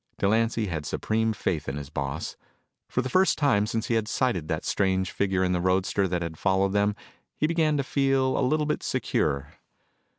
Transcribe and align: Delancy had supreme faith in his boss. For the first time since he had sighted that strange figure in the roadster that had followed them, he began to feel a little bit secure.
Delancy 0.17 0.65
had 0.65 0.87
supreme 0.87 1.31
faith 1.31 1.69
in 1.69 1.77
his 1.77 1.91
boss. 1.91 2.35
For 2.89 3.03
the 3.03 3.07
first 3.09 3.37
time 3.37 3.67
since 3.67 3.85
he 3.85 3.93
had 3.93 4.07
sighted 4.07 4.47
that 4.47 4.65
strange 4.65 5.11
figure 5.11 5.43
in 5.43 5.51
the 5.51 5.61
roadster 5.61 6.07
that 6.07 6.23
had 6.23 6.39
followed 6.39 6.73
them, 6.73 6.95
he 7.37 7.45
began 7.45 7.77
to 7.77 7.83
feel 7.83 8.35
a 8.35 8.41
little 8.41 8.65
bit 8.65 8.81
secure. 8.81 9.49